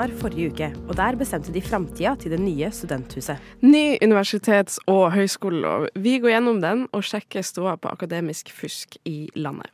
[0.00, 3.36] Seminar forrige uke, og der bestemte de framtida til det nye studenthuset.
[3.62, 5.86] Ny universitets- og høyskolelov.
[5.94, 9.70] Vi går gjennom den og sjekker ståa på akademisk fusk i landet.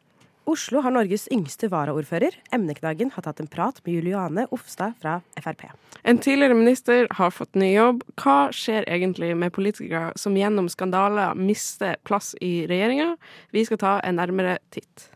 [0.47, 2.37] Oslo har Norges yngste varaordfører.
[2.55, 5.65] Emneknaggen har tatt en prat med Juliane Ofstad fra Frp.
[6.07, 8.05] En tidligere minister har fått ny jobb.
[8.15, 13.17] Hva skjer egentlig med politikere som gjennom skandaler mister plass i regjeringa?
[13.51, 15.09] Vi skal ta en nærmere titt.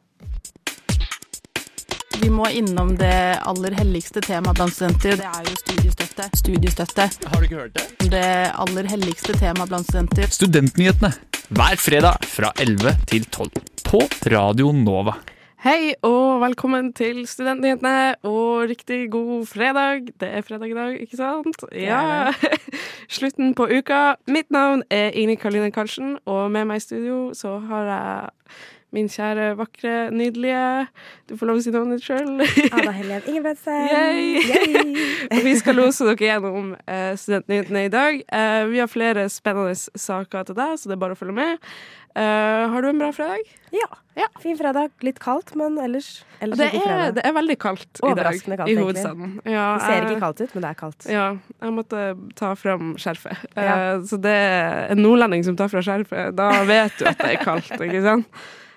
[2.20, 5.14] Vi må innom det aller helligste temaet blant studenter.
[5.22, 6.30] Det er jo studiestøtte.
[6.42, 7.10] Studiestøtte.
[7.30, 8.10] Har du ikke hørt det?
[8.10, 10.26] Det aller helligste temaet blant studenter.
[10.40, 11.14] Studentnyhetene
[11.54, 13.98] hver fredag fra 11 til 12 på
[14.30, 15.16] Radio Nova.
[15.64, 20.12] Hei og velkommen til Studentnyhetene, og riktig god fredag.
[20.20, 21.64] Det er fredag i dag, ikke sant?
[21.74, 22.30] Ja.
[23.16, 24.14] Slutten på uka.
[24.30, 28.30] Mitt navn er Ingrid Karline Karlsen, og med meg i studio så har jeg
[28.90, 30.86] min kjære, vakre, nydelige
[31.28, 32.40] Du får lov å si navnet ditt sjøl.
[32.74, 33.86] Ada Helen Ingebrigtsen.
[33.86, 35.04] Yay!
[35.30, 38.18] Og vi skal lose dere gjennom eh, Studentnyhetene i dag.
[38.26, 41.70] Eh, vi har flere spennende saker til deg, så det er bare å følge med.
[42.16, 43.50] Eh, har du en bra fredag?
[43.70, 43.86] Ja.
[44.18, 44.26] Ja.
[44.42, 44.90] Fin fredag.
[45.06, 48.74] Litt kaldt, men ellers, ellers Det er, det er veldig kaldt i dag kaldt, i
[48.76, 49.36] hovedstaden.
[49.46, 51.06] Ja, Det ser ikke kaldt ut, men det er kaldt.
[51.08, 51.26] Ja,
[51.62, 52.02] jeg måtte
[52.36, 53.44] ta fram skjerfet.
[53.54, 53.76] Eh, Ja.
[54.02, 57.44] så det er en nordlending som tar fra skjerfet, da vet du at det er
[57.44, 58.26] kaldt, ikke sant?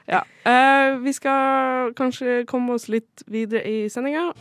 [0.08, 0.22] Ja.
[0.46, 4.34] Eh, vi skal kanskje komme oss litt videre i sendinga.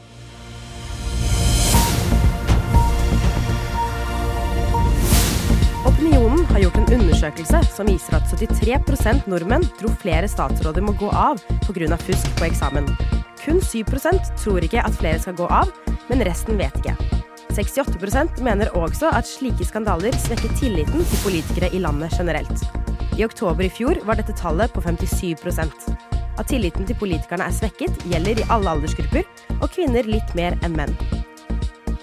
[5.87, 11.09] Opinionen har gjort en undersøkelse som viser at 73% nordmenn tror flere statsråder må gå
[11.11, 11.97] av pga.
[11.99, 12.87] fusk på eksamen.
[13.43, 15.73] Kun 7% tror ikke at flere skal gå av,
[16.09, 16.95] men resten vet ikke.
[17.51, 22.63] 68% mener også at slike skandaler svekker tilliten til politikere i landet generelt.
[23.19, 25.91] I oktober i fjor var dette tallet på 57%
[26.39, 29.27] At tilliten til politikerne er svekket, gjelder i alle aldersgrupper,
[29.59, 30.95] og kvinner litt mer enn menn.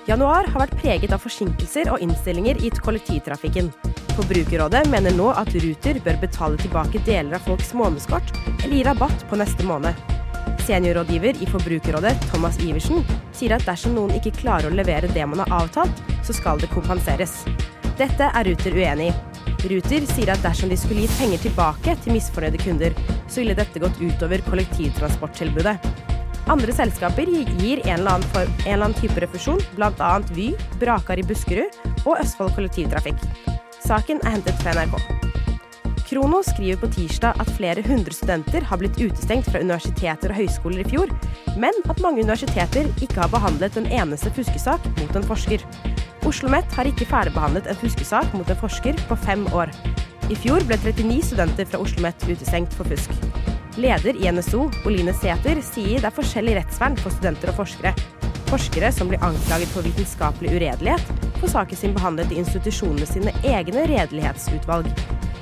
[0.10, 3.68] Januar har vært preget av forsinkelser og innstillinger i kollektivtrafikken.
[4.16, 8.34] Forbrukerrådet mener nå at Ruter bør betale tilbake deler av folks månedskort
[8.64, 9.94] eller gi rabatt på neste måned.
[10.66, 13.06] Seniorrådgiver i Forbrukerrådet, Thomas Iversen,
[13.38, 16.74] sier at dersom noen ikke klarer å levere det man har avtalt, så skal det
[16.74, 17.44] kompenseres.
[18.02, 19.18] Dette er Ruter uenig i.
[19.70, 23.82] Ruter sier at dersom de skulle gitt penger tilbake til misfornøyde kunder, så ville dette
[23.84, 26.09] gått utover kollektivtransporttilbudet.
[26.50, 30.12] Andre selskaper gir en eller annen, for, en eller annen type refusjon, bl.a.
[30.34, 30.52] Vy,
[30.82, 31.76] Brakar i Buskerud
[32.08, 33.22] og Østfold kollektivtrafikk.
[33.86, 34.98] Saken er hentet fra NRK.
[36.10, 40.82] Krono skriver på tirsdag at flere hundre studenter har blitt utestengt fra universiteter og høyskoler
[40.82, 41.14] i fjor,
[41.62, 45.62] men at mange universiteter ikke har behandlet en eneste fuskesak mot en forsker.
[46.26, 49.70] Oslo OsloMet har ikke ferdigbehandlet en fuskesak mot en forsker på fem år.
[50.34, 53.14] I fjor ble 39 studenter fra Oslo OsloMet utestengt for fusk.
[53.80, 57.94] Leder i NSO, Oline Sæther, sier det er forskjellig rettsvern for studenter og forskere.
[58.50, 63.86] Forskere som blir anklaget for vitenskapelig uredelighet, får saken sin behandlet i institusjonene sine egne
[63.88, 64.92] redelighetsutvalg.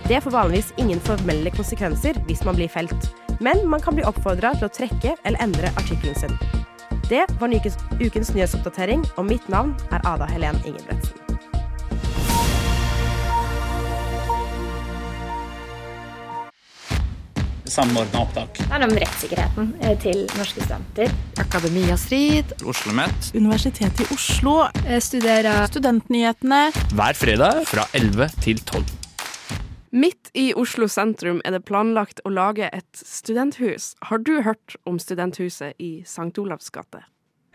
[0.05, 3.09] Det får vanligvis ingen formelle konsekvenser hvis man blir felt,
[3.41, 6.37] men man kan bli oppfordra til å trekke eller endre artikkelen sin.
[7.09, 11.16] Det var ukens, nyhetsoppdatering, og mitt navn er Ada Helen Ingebretsen.
[17.71, 18.61] Samordna opptak.
[18.61, 21.11] Det er om rettssikkerheten eh, til norske studenter.
[21.41, 22.53] Akademia Strid.
[22.61, 24.55] Oslo OsloMet Universitetet i Oslo.
[25.03, 26.61] Studerer Studentnyhetene.
[26.93, 28.85] hver fredag fra 11 til 12.
[29.91, 33.93] Midt i Oslo sentrum er det planlagt å lage et studenthus.
[34.09, 36.33] Har du hørt om studenthuset i St.
[36.37, 37.05] Olavs gate?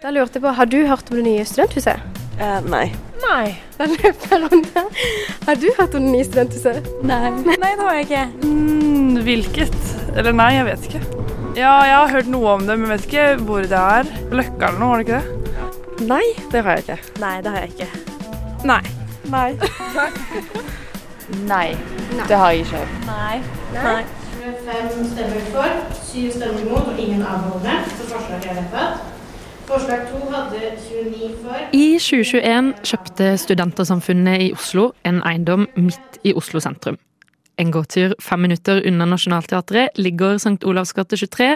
[0.02, 2.00] Da lurte jeg på, Har du hørt om det nye studenthuset?
[2.40, 2.88] Uh, nei.
[3.22, 3.52] Nei.
[3.76, 4.88] Da løper jeg rundt her.
[5.46, 6.88] Har du hørt om det nye studenthuset?
[7.06, 7.30] Nei.
[7.46, 8.22] Nei, det har jeg ikke.
[8.42, 9.76] Mm, hvilket?
[10.16, 11.02] Eller nei, jeg vet ikke.
[11.54, 14.10] Ja, jeg har hørt noe om det, men vet ikke hvor det er.
[14.34, 16.08] Løkka eller noe, var det ikke det?
[16.10, 16.98] Nei, det har jeg ikke.
[17.22, 17.88] Nei, det har jeg ikke.
[18.72, 18.82] Nei.
[19.30, 19.48] Nei.
[21.46, 21.64] Nei.
[22.26, 22.82] Det har jeg ikke.
[23.06, 23.38] Nei.
[23.78, 23.96] nei.
[24.66, 27.78] Fem stemmer for, syv stemmer imot og ingen avholdende.
[27.94, 29.11] Så forslaget er vedtatt.
[29.72, 31.60] Forslag to hadde 29 for.
[31.72, 36.98] I 2021 kjøpte Studentersamfunnet i Oslo en eiendom midt i Oslo sentrum.
[37.56, 40.58] En gåtur fem minutter unna Nationaltheatret ligger St.
[40.68, 41.48] Olavs gate 23,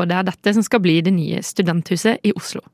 [0.00, 2.64] og det er dette som skal bli det nye studenthuset i Oslo.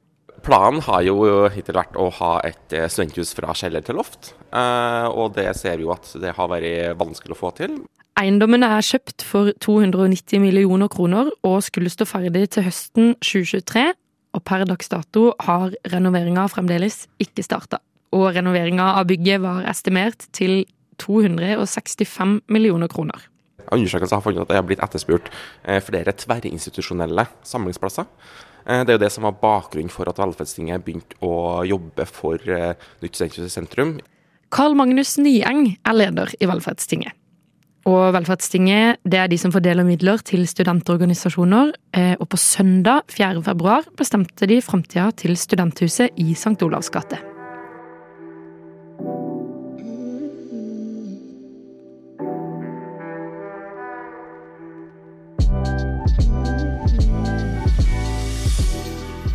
[0.46, 1.18] Planen har jo
[1.50, 5.80] hittil vært å ha et eh, studenthus fra kjeller til loft, eh, og det ser
[5.80, 7.80] vi jo at det har vært vanskelig å få til.
[8.20, 13.88] Eiendommene er kjøpt for 290 millioner kroner og skulle stå ferdig til høsten 2023,
[14.34, 17.80] og per dags dato har renoveringa fremdeles ikke starta.
[18.14, 20.64] Og renoveringa av bygget var estimert til
[21.02, 23.30] 265 millioner kroner.
[23.72, 25.30] Undersøkelser har funnet at det har blitt etterspurt
[25.64, 28.06] eh, flere tverrinstitusjonelle samlingsplasser.
[28.66, 32.38] Eh, det er jo det som var bakgrunnen for at Velferdstinget begynte å jobbe for
[32.44, 33.96] eh, nytt sentrum.
[34.54, 37.16] Carl Magnus Nyeng er leder i Velferdstinget.
[37.84, 41.74] Og Velferdstinget det er de som fordeler midler til studentorganisasjoner.
[42.16, 43.44] Og på søndag 4.
[43.44, 46.56] februar bestemte de framtida til studenthuset i St.
[46.64, 47.20] Olavs gate.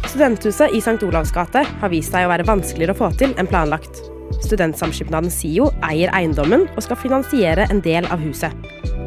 [0.09, 0.97] Studenthuset i St.
[1.05, 4.01] Olavs gate har vist seg å være vanskeligere å få til enn planlagt.
[4.37, 8.53] Studentsamskipnaden SIO eier eiendommen og skal finansiere en del av huset.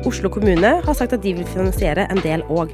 [0.08, 2.72] Oslo kommune har sagt at de vil finansiere en del òg.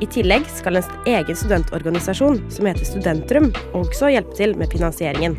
[0.00, 5.36] I tillegg skal en egen studentorganisasjon som heter Studentrum, også hjelpe til med finansieringen.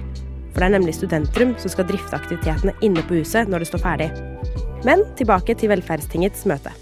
[0.51, 3.83] For det er nemlig Studentrum som skal drifte aktivitetene inne på huset når det står
[3.85, 4.09] ferdig.
[4.85, 6.73] Men tilbake til Velferdstingets møte.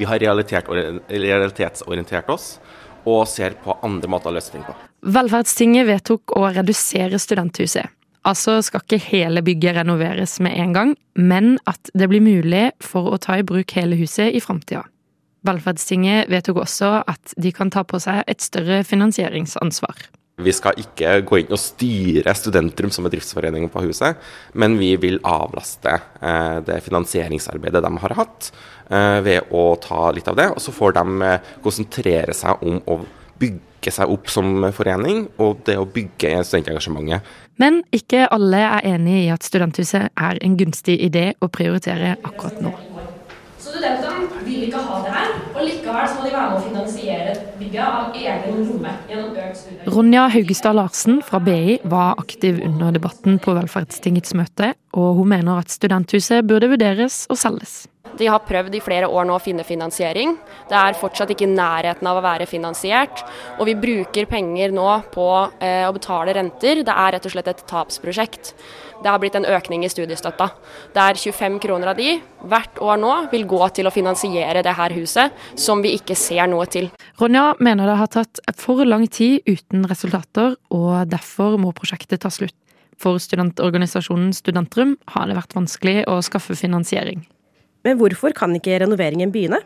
[0.00, 2.54] Vi har realitetsorientert oss
[3.08, 4.74] og ser på andre måter å løse ting på.
[5.08, 7.88] Velferdstinget vedtok å redusere studenthuset.
[8.28, 13.08] Altså skal ikke hele bygget renoveres med en gang, men at det blir mulig for
[13.14, 14.84] å ta i bruk hele huset i framtida.
[15.48, 20.10] Velferdstinget vedtok også at de kan ta på seg et større finansieringsansvar.
[20.40, 24.20] Vi skal ikke gå inn og styre Studentrum som er driftsforeningen på huset,
[24.56, 28.50] men vi vil avlaste eh, det finansieringsarbeidet de har hatt,
[28.88, 30.48] eh, ved å ta litt av det.
[30.54, 33.00] Og så får de eh, konsentrere seg om å
[33.40, 37.36] bygge seg opp som forening, og det å bygge studentengasjementet.
[37.60, 42.62] Men ikke alle er enig i at studenthuset er en gunstig idé å prioritere akkurat
[42.64, 42.72] nå.
[43.60, 47.84] Studentene vil ikke ha det her, og likevel må de være med å finansiere bygget
[47.84, 49.92] av egen lomme gjennom økt studie.
[49.92, 55.60] Ronja Haugestad Larsen fra BI var aktiv under debatten på Velferdstingets møte, og hun mener
[55.60, 57.82] at studenthuset burde vurderes og selges.
[58.18, 60.36] De har prøvd i flere år nå å finne finansiering.
[60.70, 63.24] Det er fortsatt ikke i nærheten av å være finansiert.
[63.58, 65.26] Og vi bruker penger nå på
[65.62, 66.84] eh, å betale renter.
[66.86, 68.54] Det er rett og slett et tapsprosjekt.
[69.00, 70.50] Det har blitt en økning i studiestøtta.
[70.96, 72.18] Der 25 kroner av de
[72.50, 76.50] hvert år nå vil gå til å finansiere det her huset, som vi ikke ser
[76.52, 76.90] noe til.
[77.20, 82.32] Ronja mener det har tatt for lang tid uten resultater, og derfor må prosjektet ta
[82.32, 82.56] slutt.
[83.00, 87.24] For studentorganisasjonen Studentrum har det vært vanskelig å skaffe finansiering.
[87.86, 89.60] Men hvorfor kan ikke renoveringen begynne?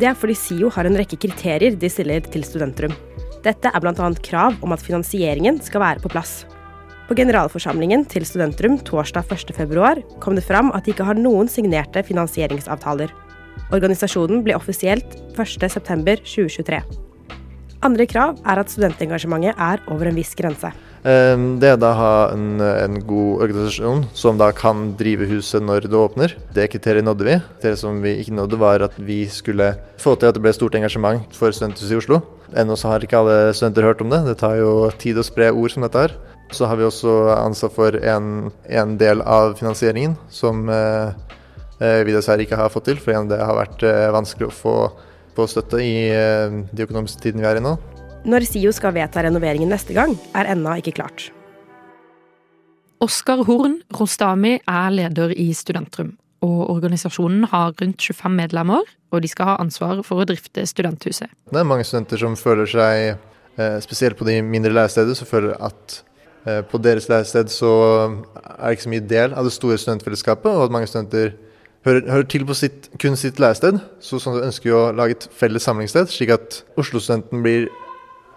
[0.00, 2.94] Det er fordi SIO har en rekke kriterier de stiller til Studentrum.
[3.44, 4.06] Dette er bl.a.
[4.24, 6.44] krav om at finansieringen skal være på plass.
[7.08, 12.04] På generalforsamlingen til Studentrum torsdag 1.2 kom det fram at de ikke har noen signerte
[12.06, 13.10] finansieringsavtaler.
[13.74, 16.80] Organisasjonen ble offisielt 1.9.2023.
[17.82, 20.70] Andre krav er at studentengasjementet er over en viss grense.
[21.08, 25.64] Ehm, det er da å ha en, en, god organisasjon som da kan drive huset
[25.64, 26.34] når det åpner.
[26.52, 27.36] Det kriteriet nådde vi.
[27.62, 30.76] Det som vi ikke nådde, var at vi skulle få til at det ble stort
[30.76, 32.20] engasjement for studenthuset i Oslo.
[32.52, 34.24] Ennå så har ikke alle studenter hørt om det.
[34.28, 36.16] Det tar jo tid å spre ord som dette her.
[36.52, 41.14] Så har vi også ansvar for en, en del av finansieringen som eh,
[41.80, 44.74] eh vi dessverre ikke har fått til, for det har vært eh, vanskelig å få,
[45.38, 47.78] få støtte i eh, de økonomiske tidene vi er i nå.
[48.20, 51.30] Når SIO skal vedta renoveringen neste gang, er ennå ikke klart.
[53.00, 59.30] Oskar Horn Rostami er leder i Studentrum, og organisasjonen har rundt 25 medlemmer, og de
[59.32, 61.32] skal ha ansvar for å drifte studenthuset.
[61.48, 63.16] Det er mange studenter som føler seg,
[63.56, 66.02] eh, spesielt på de mindre lærestedene, som føler at
[66.44, 67.72] eh, på deres lærested så
[68.36, 71.38] er det ikke så mye del av det store studentfellesskapet, og at mange studenter
[71.88, 73.80] hører, hører til på sitt, kun sitt lærested.
[74.04, 77.70] Så sånn ønsker jo å lage et felles samlingssted, slik at Oslo-studenten blir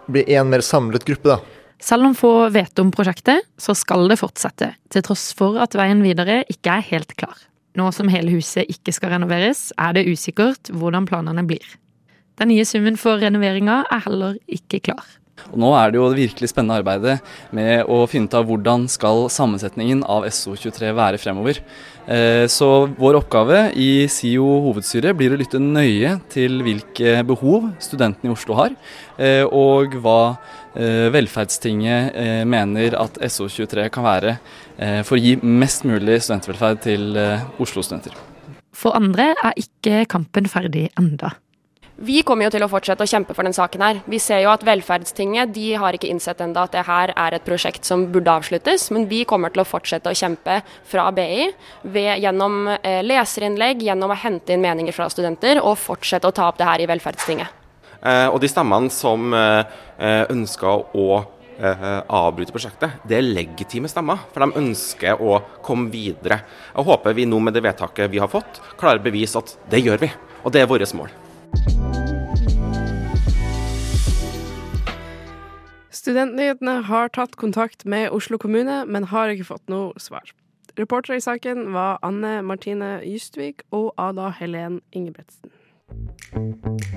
[0.06, 1.40] bli en mer samlet gruppe, da.
[1.84, 6.00] Selv om få vet om prosjektet, så skal det fortsette, til tross for at veien
[6.04, 7.36] videre ikke er helt klar.
[7.74, 11.66] Nå som hele huset ikke skal renoveres, er det usikkert hvordan planene blir.
[12.38, 15.04] Den nye summen for renoveringa er heller ikke klar.
[15.50, 17.18] Og nå er det jo det virkelig spennende arbeidet
[17.54, 21.60] med å finne ut av hvordan skal sammensetningen av SO23 være fremover.
[22.06, 28.30] Eh, så vår oppgave i SIO hovedstyre blir å lytte nøye til hvilke behov studentene
[28.30, 28.74] i Oslo har,
[29.16, 30.36] eh, og hva
[30.74, 34.38] eh, Velferdstinget mener at SO23 kan være
[35.06, 37.14] for å gi mest mulig studentvelferd til
[37.62, 38.16] Oslo-studenter.
[38.74, 41.30] For andre er ikke kampen ferdig enda.
[41.94, 43.98] Vi kommer jo til å fortsette å kjempe for den saken her.
[44.10, 47.44] Vi ser jo at Velferdstinget de har ikke innsett enda at det her er et
[47.46, 50.58] prosjekt som burde avsluttes, men vi kommer til å fortsette å kjempe
[50.90, 51.46] fra BI
[51.94, 56.50] ved, gjennom eh, leserinnlegg, gjennom å hente inn meninger fra studenter og fortsette å ta
[56.50, 57.62] opp det her i Velferdstinget.
[58.02, 64.26] Eh, og de stemmene som eh, ønsker å eh, avbryte prosjektet, det er legitime stemmer.
[64.34, 66.42] For de ønsker å komme videre.
[66.74, 69.86] Jeg håper vi nå med det vedtaket vi har fått, klarer å bevise at det
[69.86, 70.16] gjør vi.
[70.42, 71.20] Og det er vårt mål.
[75.94, 80.34] Studentnyhetene har tatt kontakt med Oslo kommune, men har ikke fått noe svar.
[80.76, 85.52] Reportere i saken var Anne Martine Justvik og Ada Helen Ingebretsen.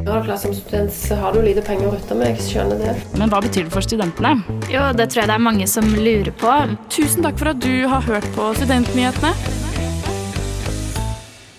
[0.04, 2.96] Klart Som student så har du lite penger å rutte med, jeg skjønner det.
[3.20, 4.34] Men hva betyr det for studentene?
[4.72, 6.54] Jo, det tror jeg det er mange som lurer på.
[6.90, 9.34] Tusen takk for at du har hørt på Studentnyhetene.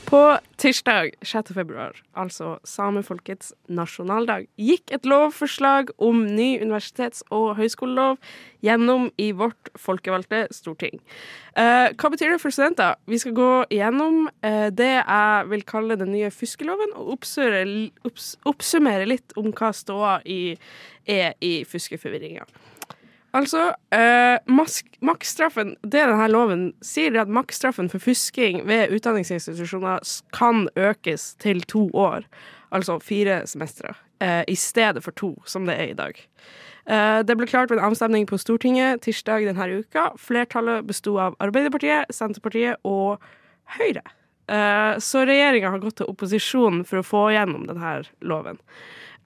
[0.09, 1.50] På tirsdag 6.
[1.53, 8.17] februar, altså samefolkets nasjonaldag, gikk et lovforslag om ny universitets- og høyskolelov
[8.65, 10.97] gjennom i vårt folkevalgte storting.
[11.53, 12.97] Eh, hva betyr det for studenter?
[13.05, 18.31] Vi skal gå gjennom eh, det jeg vil kalle den nye fuskeloven, og oppsummere, opps,
[18.49, 22.49] oppsummere litt om hva ståa er i fuskeforvirringa.
[23.37, 24.39] Altså, eh,
[25.01, 30.01] maksstraffen Det denne loven sier, er at maksstraffen for fusking ved utdanningsinstitusjoner
[30.33, 32.25] kan økes til to år.
[32.73, 33.95] Altså fire semestre.
[34.21, 36.17] Eh, I stedet for to, som det er i dag.
[36.89, 40.13] Eh, det ble klart ved en avstemning på Stortinget tirsdag denne uka.
[40.17, 43.21] Flertallet besto av Arbeiderpartiet, Senterpartiet og
[43.77, 44.03] Høyre.
[44.49, 48.59] Eh, så regjeringa har gått til opposisjonen for å få gjennom denne loven.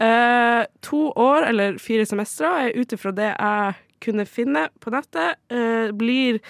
[0.03, 5.39] Eh, to år, eller fire semestre, er ut ifra det jeg kunne finne på nettet,
[5.53, 6.41] eh, blir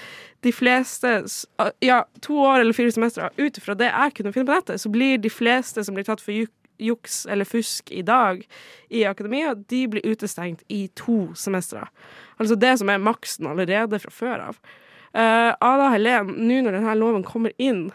[0.43, 1.13] de fleste
[1.81, 4.91] Ja, to år eller fire semestre, ut ifra det jeg kunne finne på nettet, så
[4.91, 6.33] blir de fleste som blir tatt for
[6.83, 8.43] juks eller fusk i dag
[8.91, 11.87] i akademia, de blir utestengt i to semestre.
[12.41, 14.63] Altså det som er maksen allerede fra før av.
[15.13, 17.91] Uh, Ada Helen, nå når denne loven kommer inn,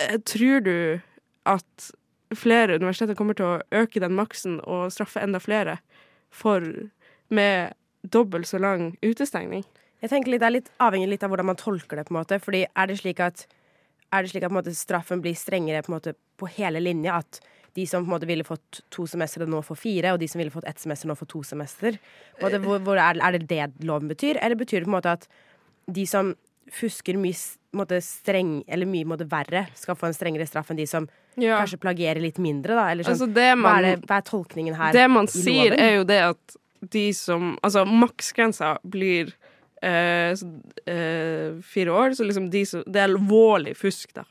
[0.00, 0.76] uh, tror du
[1.46, 1.90] at
[2.34, 5.78] flere universiteter kommer til å øke den maksen og straffe enda flere
[6.34, 6.64] for
[7.28, 7.76] med
[8.12, 9.64] dobbelt så lang utestengning?
[10.02, 12.06] Jeg tenker litt, Det er litt avhengig litt av hvordan man tolker det.
[12.08, 13.46] på en måte, fordi Er det slik at,
[14.12, 17.18] det slik at måte, straffen blir strengere på, måte, på hele linja?
[17.18, 17.40] At
[17.76, 20.40] de som på en måte ville fått to semestre, nå får fire, og de som
[20.40, 21.98] ville fått ett semester, nå får to semester?
[22.40, 24.40] Måte, hvor, hvor er, er, det det loven betyr?
[24.40, 25.28] Eller betyr det på en måte at
[25.86, 26.34] de som
[26.72, 27.36] fusker mye
[27.76, 31.58] måte, streng, eller mye måte, verre, skal få en strengere straff enn de som ja.
[31.60, 32.74] kanskje plagierer litt mindre?
[32.78, 32.88] Da?
[32.90, 34.96] Eller sånn, altså man, hva, er det, hva, er tolkningen her?
[34.96, 36.56] Det man sier, er jo det at
[36.92, 39.32] de som Altså, maksgrensa blir
[39.82, 40.32] eh,
[40.86, 44.26] eh, fire år, så liksom de som Det er alvorlig fusk, da.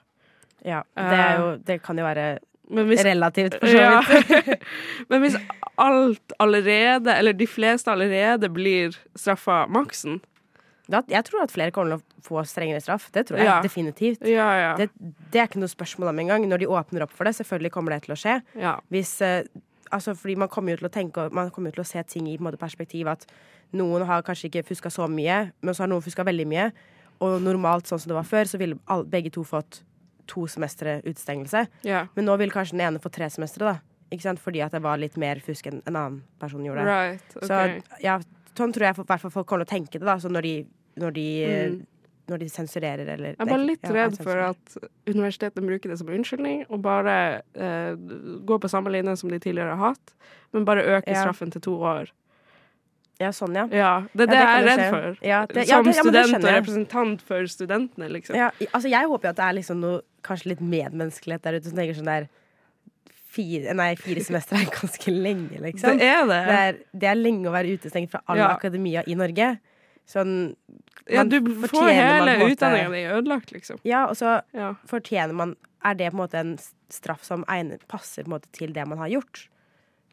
[0.65, 0.83] Ja.
[0.97, 2.27] Det, er jo, det kan jo være
[2.65, 4.31] hvis, relativt, for så vidt.
[4.33, 4.55] Ja.
[5.11, 5.35] Men hvis
[5.77, 10.23] alt allerede, eller de fleste allerede, blir straffa maksen
[10.91, 13.07] da, jeg tror at flere kommer til å få strengere straff.
[13.13, 13.55] Det tror jeg ja.
[13.65, 14.25] definitivt.
[14.29, 14.73] Ja, ja.
[14.77, 14.91] Det,
[15.33, 16.45] det, er ikke noe spørsmål om engang.
[16.49, 18.35] Når de åpner opp for det, selvfølgelig kommer det til å skje.
[18.93, 19.39] Hvis uh,
[19.93, 22.27] altså fordi man kommer jo til å tenke Man kommer jo til å se ting
[22.29, 23.25] i måte, perspektiv at
[23.75, 26.69] noen har kanskje ikke fuska så mye, men så har noen fuska veldig mye.
[27.25, 29.81] Og normalt, sånn som det var før, så ville alle, begge to fått
[30.29, 31.65] to semestre utestengelse.
[31.85, 32.07] Yeah.
[32.15, 34.05] Men nå vil kanskje den ene få tre semestre, da.
[34.13, 34.41] Ikke sant?
[34.41, 36.85] Fordi at det var litt mer fusk enn en annen person gjorde.
[36.87, 37.49] Right, okay.
[37.49, 38.19] Så ja,
[38.57, 40.17] sånn tror jeg i hvert fall folk kommer til å tenke det, da.
[40.21, 40.55] Så når de,
[41.01, 41.83] når de mm
[42.31, 44.77] når de sensurerer eller Jeg er bare litt redd for at
[45.07, 47.15] universitetene bruker det som unnskyldning, og bare
[47.53, 47.95] eh,
[48.47, 50.15] går på samme linje som de tidligere har hatt,
[50.55, 51.25] men bare øker ja.
[51.25, 52.13] straffen til to år.
[53.21, 53.63] Ja, sånn, ja.
[53.71, 55.19] ja det det, jeg er redd for.
[55.23, 58.35] Ja, det, som student og representant for studentene, liksom.
[58.35, 61.69] Ja, altså, jeg håper jo at det er liksom noe kanskje litt medmenneskelighet der ute
[61.69, 62.27] som tenker sånn der
[63.35, 65.97] Fire, nei, fire semestre er ganske lenge, liksom.
[65.99, 66.37] Det er det.
[66.47, 69.49] Det er, det er lenge å være utestengt fra alle akademia i Norge.
[70.05, 70.55] Sånn
[71.09, 73.77] ja, du får hele utdanninga di ødelagt, liksom.
[73.85, 74.73] Ja, og så ja.
[74.89, 76.55] fortjener man Er det på en måte en
[76.89, 79.43] straff som egner, passer på en måte til det man har gjort?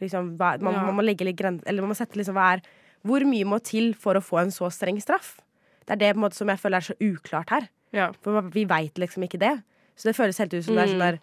[0.02, 0.84] Liksom, hva, man, ja.
[0.84, 2.64] man, må legge litt grenser Eller man må sette liksom hva er
[3.06, 5.38] Hvor mye må til for å få en så streng straff?
[5.86, 7.64] Det er det på en måte som jeg føler er så uklart her.
[7.92, 8.12] Ja.
[8.22, 9.56] For vi veit liksom ikke det.
[9.98, 10.78] Så det føles helt ut som mm.
[10.78, 11.06] det er sånn mm.
[11.08, 11.18] der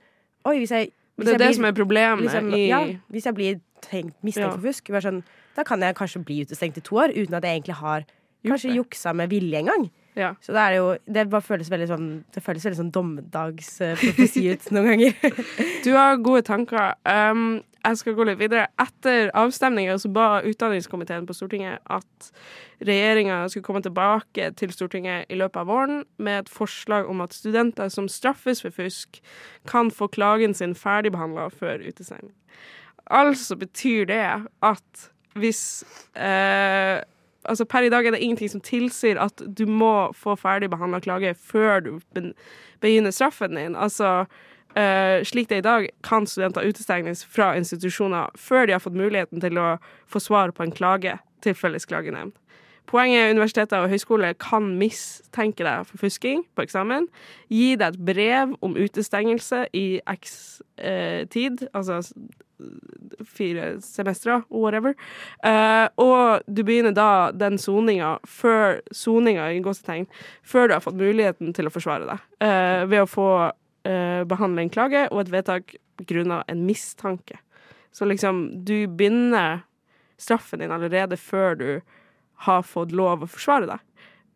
[0.50, 2.80] Oi, hvis jeg hvis Det er det blir, som er problemet liksom, i Ja,
[3.12, 5.24] hvis jeg blir tenkt, mistenkt for fusk, sånn,
[5.56, 8.06] da kan jeg kanskje bli utestengt i to år uten at jeg egentlig har
[8.48, 9.90] kanskje juksa med vilje engang.
[10.18, 10.34] Ja.
[10.42, 15.36] Så det jo Det føles veldig sånn Det føles veldig sånn dommedagsprofesi ut noen ganger.
[15.86, 16.96] du har gode tanker.
[17.06, 18.68] Um, jeg skal gå litt videre.
[18.82, 22.32] Etter avstemninga så ba utdanningskomiteen på Stortinget at
[22.86, 27.36] regjeringa skulle komme tilbake til Stortinget i løpet av våren med et forslag om at
[27.36, 29.22] studenter som straffes for fusk,
[29.68, 32.36] kan få klagen sin ferdigbehandla før utestengning.
[33.10, 34.26] Altså betyr det
[34.62, 35.08] at
[35.40, 35.64] hvis
[36.20, 37.00] eh,
[37.44, 41.34] altså Per i dag er det ingenting som tilsier at du må få ferdigbehandla klage
[41.34, 41.92] før du
[42.82, 43.76] begynner straffen din.
[43.76, 44.26] Altså,
[44.76, 49.00] uh, slik det er i dag, kan studenter utestenges fra institusjoner før de har fått
[49.00, 49.78] muligheten til å
[50.08, 51.88] få svar på en klage til Felles.
[52.90, 57.06] Poenget er universiteter og høyskoler kan mistenke deg for fusking på eksamen,
[57.54, 60.32] gi deg et brev om utestengelse i x
[60.82, 62.02] eh, tid, altså
[63.26, 64.96] fire semestre, whatever,
[65.46, 70.10] eh, og du begynner da den soninga før soninga i gåsetegn,
[70.44, 73.30] før du har fått muligheten til å forsvare deg, eh, ved å få
[73.86, 75.78] eh, behandle en klage og et vedtak
[76.10, 77.40] grunna en mistanke.
[77.96, 79.64] Så liksom, du begynner
[80.20, 81.70] straffen din allerede før du
[82.46, 83.86] har fått lov å forsvare deg.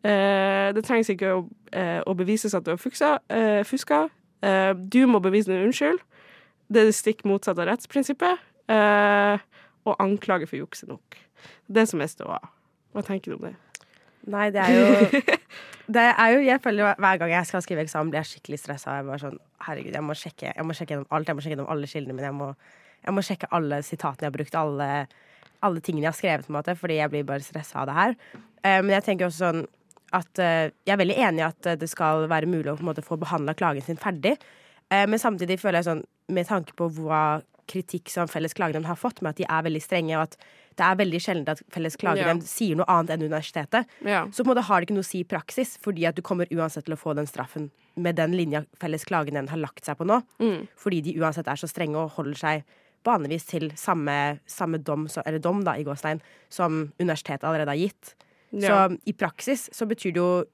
[0.04, 4.10] Eh, det trengs ikke å, eh, å bevises at du har fuksa, eh, fuska.
[4.42, 6.00] Eh, du må bevise din unnskyld.
[6.70, 8.38] Det er det stikk motsatte av rettsprinsippet.
[8.68, 9.38] Eh,
[9.84, 11.16] og anklage for juks er nok.
[11.70, 12.40] Det som er ståa.
[12.94, 13.56] Hva tenker du om det?
[14.26, 15.20] Nei, det er jo
[15.84, 18.96] Det er jo, jeg føler Hver gang jeg skal skrive eksamen, blir jeg skikkelig stressa.
[18.98, 21.28] Jeg bare sånn, herregud, jeg må sjekke Jeg må sjekke gjennom alt.
[21.28, 22.30] Jeg må sjekke gjennom alle kildene mine.
[22.30, 22.48] Jeg må,
[23.04, 24.88] jeg må sjekke alle sitatene jeg har brukt, alle,
[25.62, 27.94] alle tingene jeg har skrevet, på en måte, fordi jeg blir bare stressa av det
[27.94, 28.16] her.
[28.64, 29.66] Eh, men jeg tenker også sånn
[30.14, 32.84] at eh, Jeg er veldig enig i at eh, det skal være mulig å på
[32.84, 34.36] en måte få behandla klagen sin ferdig.
[34.94, 39.22] Men samtidig føler jeg sånn, med tanke på hva kritikk som Felles klagenemnd har fått,
[39.24, 40.36] med at de er veldig strenge, og at
[40.76, 42.46] det er veldig sjelden at Felles klagenemnd Ja.
[42.46, 44.26] sier noe annet enn universitetet, Ja.
[44.26, 46.22] så på en måte har det ikke noe å si i praksis, fordi at du
[46.22, 49.96] kommer uansett til å få den straffen med den linja Felles klagenemnd har lagt seg
[49.96, 50.22] på nå.
[50.38, 50.68] Mm.
[50.76, 52.64] Fordi de uansett er så strenge og holder seg
[53.04, 58.14] vanligvis til samme, samme dom, eller dom da, i gåstein, som universitetet allerede har gitt.
[58.54, 58.88] Ja.
[58.88, 60.44] Så i praksis så betyr det jo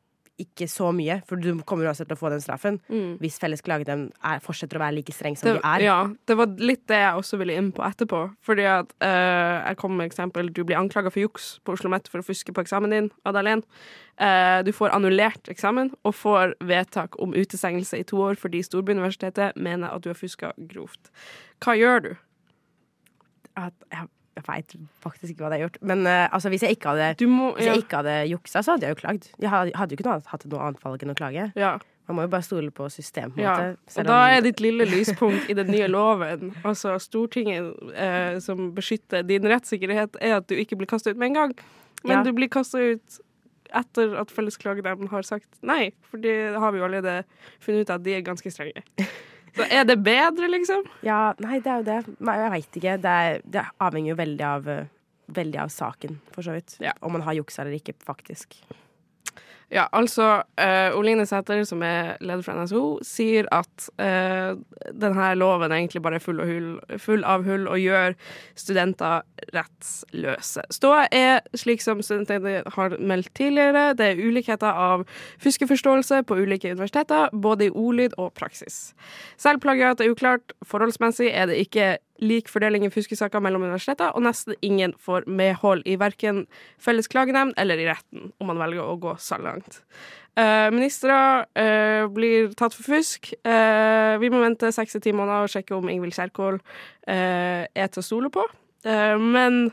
[0.40, 3.18] ikke så mye, for du kommer uansett til å få den straffen Mm.
[3.20, 5.80] hvis Felles klagenemnd er- fortsetter å være like streng som Det, de er.
[5.84, 8.34] ja, det var litt det jeg også ville inn på etterpå.
[8.40, 12.08] Fordi at uh, jeg kom med eksempel Du blir anklaga for juks på Oslo OsloMet
[12.08, 13.62] for å fuske på eksamen din, Adalén.
[14.18, 19.56] Uh, du får annullert eksamen og får vedtak om utestengelse i to år fordi Storbyuniversitetet
[19.56, 21.10] mener at du har fuska grovt.
[21.60, 22.16] Hva gjør du?
[23.56, 25.78] At, jeg jeg veit faktisk ikke hva det har gjort.
[25.82, 27.72] Men uh, altså, hvis jeg ikke hadde, må- ja.
[27.74, 29.26] jeg ikke hadde juksa, så hadde jeg jo klagd.
[29.42, 31.48] Jeg hadde, jo ikke annet- hatt noe annet valg enn å klage.
[31.58, 31.72] Ja.
[32.08, 33.36] Man må jo bare stole på systemet.
[33.42, 38.70] Ja, og da er ditt lille lyspunkt i den nye loven, altså Stortinget eh, som
[38.74, 41.54] beskytter din rettssikkerhet, er at du ikke blir kasta ut med en gang.
[42.04, 42.22] Men Ja.
[42.24, 43.20] du blir kasta ut
[43.74, 47.20] etter at Fellesklagenemnden har sagt nei, for det har vi jo allerede
[47.60, 48.82] funnet ut at de er ganske strenge.
[49.56, 50.84] Så er det bedre, liksom?
[51.06, 51.98] Ja, nei, det er jo det.
[52.30, 52.96] Jeg veit ikke.
[53.02, 54.92] Det, er, det avhenger jo veldig av, eh,
[55.40, 56.76] veldig av saken, for så vidt.
[57.00, 58.60] Om man har juksa eller ikke, faktisk.
[59.70, 64.58] Ja, altså uh, Oline Sæther, som er leder for NSO, sier at uh,
[64.90, 66.40] denne loven er egentlig bare er full,
[66.98, 68.16] full av hull og gjør
[68.58, 69.22] studenter
[69.54, 70.64] rettsløse.
[70.74, 75.06] Ståa er, slik som studentene har meldt tidligere, det er ulikheter av
[75.38, 78.90] fuskeforståelse på ulike universiteter, både i ordlyd og praksis.
[79.38, 80.56] Selv plagiat er uklart.
[80.66, 85.84] Forholdsmessig er det ikke lik fordeling i fuskesaker mellom universiteter, og nesten ingen får medhold
[85.88, 86.44] i verken
[86.80, 89.80] felles klagenemnd eller i retten, om man velger å gå så langt.
[90.38, 91.16] Eh, Ministre
[91.58, 93.32] eh, blir tatt for fusk.
[93.42, 96.60] Eh, vi må vente seks til ti måneder og sjekke om Ingvild Kjerkol
[97.10, 98.46] eh, er til å stole på.
[98.86, 99.72] Eh, men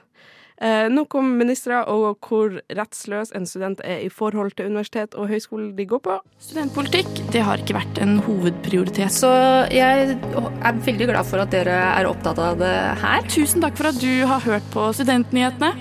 [0.89, 5.69] nok om ministre og hvor rettsløs en student er i forhold til universitet og høyskole
[5.77, 6.15] de går på.
[6.41, 9.13] Studentpolitikk det har ikke vært en hovedprioritet.
[9.13, 9.29] Så
[9.73, 13.27] jeg er veldig glad for at dere er opptatt av det her.
[13.29, 15.73] Tusen takk for at du har hørt på Studentnyhetene.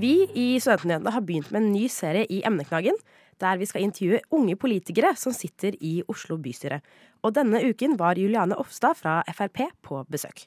[0.00, 2.96] Vi i Studentnyhetene har begynt med en ny serie i Emneknaggen,
[3.40, 6.80] der vi skal intervjue unge politikere som sitter i Oslo bystyre.
[7.22, 10.46] Og denne uken var Juliane Ofstad fra Frp på besøk.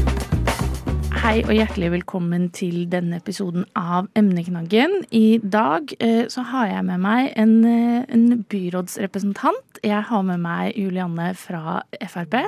[1.21, 5.03] Hei og hjertelig velkommen til denne episoden av Emneknaggen.
[5.13, 9.77] I dag eh, så har jeg med meg en, eh, en byrådsrepresentant.
[9.85, 12.39] Jeg har med meg Julianne fra Frp,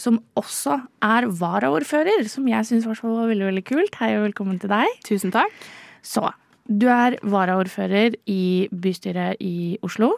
[0.00, 3.98] som også er varaordfører, som jeg syns var veldig, veldig kult.
[4.00, 4.88] Hei og velkommen til deg.
[5.04, 5.52] Tusen takk.
[6.00, 6.30] Så,
[6.64, 10.14] du er varaordfører i bystyret i Oslo.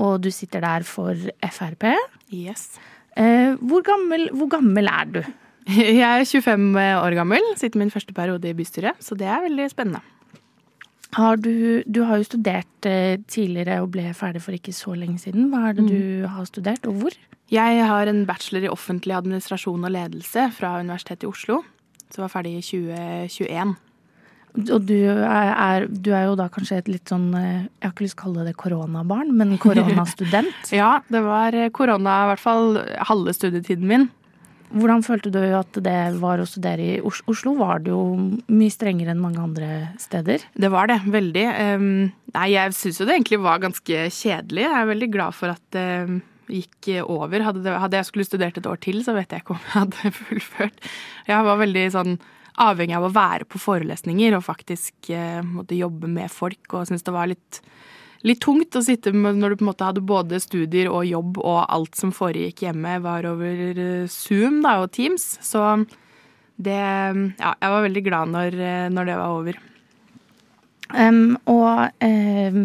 [0.00, 1.12] Og du sitter der for
[1.52, 1.84] Frp.
[2.32, 2.80] Yes.
[3.12, 5.20] Eh, hvor, gammel, hvor gammel er du?
[5.68, 9.66] Jeg er 25 år gammel, sitter min første periode i bystyret, så det er veldig
[9.68, 10.00] spennende.
[11.16, 15.20] Har du, du har jo studert eh, tidligere og ble ferdig for ikke så lenge
[15.22, 15.48] siden.
[15.52, 15.88] Hva er det Mm.
[15.88, 17.16] du har studert, og hvor?
[17.50, 21.62] Jeg har en bachelor i offentlig administrasjon og ledelse fra Universitetet i Oslo,
[22.12, 23.76] som var ferdig i 2021.
[24.72, 27.92] Og du er, er, du er jo da kanskje et litt sånn eh, Jeg har
[27.92, 30.72] ikke lyst til å kalle det koronabarn, men koronastudent.
[30.80, 32.78] ja, det var eh, korona i hvert fall
[33.08, 34.08] halve studietiden min.
[34.68, 37.54] Hvordan følte du at det var å studere i Oslo?
[37.58, 38.02] Var det jo
[38.52, 39.68] mye strengere enn mange andre
[40.00, 40.44] steder?
[40.52, 41.44] Det var det, veldig.
[42.34, 44.66] Nei, jeg syns jo det egentlig var ganske kjedelig.
[44.66, 45.86] Jeg er veldig glad for at det
[46.48, 47.44] gikk over.
[47.44, 50.90] Hadde, jeg skulle studert et år til, så vet jeg ikke om jeg hadde fullført.
[51.28, 52.18] Jeg var veldig sånn
[52.58, 57.06] avhengig av å være på forelesninger og faktisk uh, måtte jobbe med folk, og syntes
[57.06, 57.60] det var litt
[58.26, 61.38] litt tungt å sitte med når du på en måte hadde både studier og jobb,
[61.42, 65.36] og alt som foregikk hjemme, var over eh, Zoom da, og Teams.
[65.44, 65.64] Så
[66.58, 69.64] det Ja, jeg var veldig glad når, eh, når det var over.
[70.88, 72.62] Um, og um,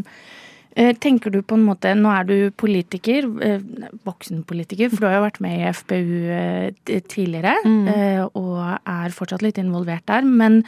[0.74, 3.62] tenker du på en måte, Nå er du politiker, eh,
[4.08, 7.56] voksenpolitiker, for du har jo vært med i FPU eh, tidligere.
[7.66, 8.32] Mm.
[8.40, 10.26] Og er fortsatt litt involvert der.
[10.26, 10.64] Men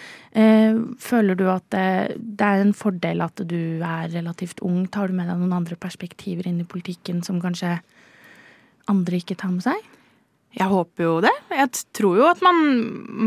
[1.00, 4.86] føler du at det er en fordel at du er relativt ung?
[4.92, 7.80] Tar du med deg noen andre perspektiver inn i politikken som kanskje
[8.92, 9.95] andre ikke tar med seg?
[10.56, 11.34] Jeg håper jo det.
[11.52, 12.60] Jeg tror jo at man,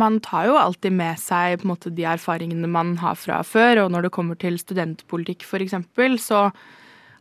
[0.01, 3.85] man tar jo alltid med seg måte, de erfaringene man har fra før.
[3.85, 5.77] Og når det kommer til studentpolitikk f.eks.,
[6.25, 6.47] så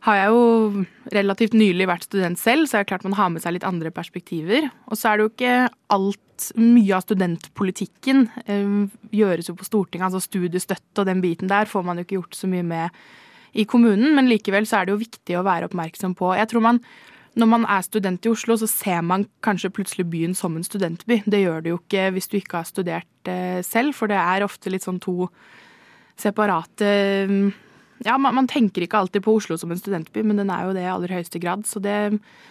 [0.06, 3.42] har jeg jo relativt nylig vært student selv, så er det klart man har med
[3.42, 4.70] seg litt andre perspektiver.
[4.88, 5.58] Og så er det jo ikke
[5.98, 10.04] alt Mye av studentpolitikken øh, gjøres jo på Stortinget.
[10.06, 12.94] Altså studiestøtte og den biten der får man jo ikke gjort så mye med
[13.58, 16.30] i kommunen, men likevel så er det jo viktig å være oppmerksom på.
[16.38, 16.78] Jeg tror man
[17.38, 21.20] når man er student i Oslo, så ser man kanskje plutselig byen som en studentby.
[21.26, 24.46] Det gjør det jo ikke hvis du ikke har studert eh, selv, for det er
[24.46, 25.30] ofte litt sånn to
[26.18, 26.92] separate
[27.30, 27.48] mm,
[28.06, 30.74] Ja, man, man, tenker ikke alltid på Oslo som en studentby, men den er jo
[30.76, 31.64] det i aller høyeste grad.
[31.66, 31.96] Så det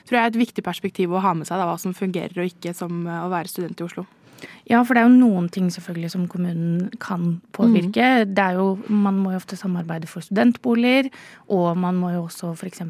[0.08, 2.52] tror jeg er et viktig perspektiv å ha med seg, da, hva som fungerer og
[2.52, 4.08] ikke som eh, å være student i Oslo.
[4.69, 8.04] Ja, for det er jo noen ting selvfølgelig som kommunen kan påvirke.
[8.04, 8.34] Mm.
[8.36, 11.10] Det er jo, Man må jo ofte samarbeide for studentboliger,
[11.47, 12.82] og man må jo også f.eks.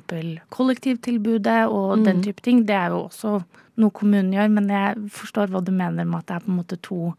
[0.50, 2.06] kollektivtilbudet og mm.
[2.06, 2.66] den type ting.
[2.68, 3.40] Det er jo også
[3.78, 6.60] noe kommunen gjør, men jeg forstår hva du mener med at det er på en
[6.60, 7.14] måte to,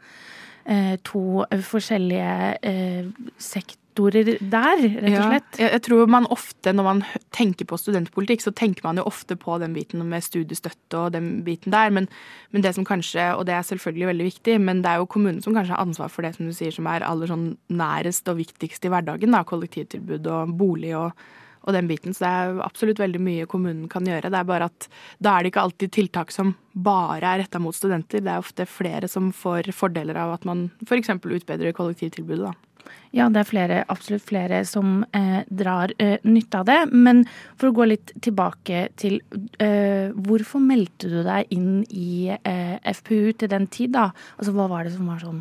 [0.67, 5.59] eh, to forskjellige eh, sektorer faktorer der, rett og slett.
[5.59, 7.03] Ja, jeg tror man ofte, når man
[7.35, 11.43] tenker på studentpolitikk, så tenker man jo ofte på den biten med studiestøtte og den
[11.45, 11.91] biten der.
[11.91, 12.09] Men,
[12.51, 15.43] men, det som kanskje, og det er selvfølgelig veldig viktig, men det er jo kommunen
[15.43, 18.39] som kanskje har ansvar for det som du sier som er aller sånn nærest og
[18.39, 19.35] viktigst i hverdagen.
[19.35, 21.27] da, Kollektivtilbud og bolig og,
[21.67, 22.15] og den biten.
[22.15, 24.31] Så det er absolutt veldig mye kommunen kan gjøre.
[24.31, 27.75] Det er bare at da er det ikke alltid tiltak som bare er retta mot
[27.75, 28.23] studenter.
[28.23, 31.17] Det er ofte flere som får fordeler av at man f.eks.
[31.19, 32.47] utbedrer kollektivtilbudet.
[32.47, 32.68] da.
[33.17, 36.79] Ja, det er flere, absolutt flere som eh, drar eh, nytte av det.
[36.93, 37.25] Men
[37.59, 39.21] for å gå litt tilbake til
[39.63, 44.11] eh, Hvorfor meldte du deg inn i eh, FPU til den tid, da?
[44.37, 45.41] Altså, hva var det som var sånn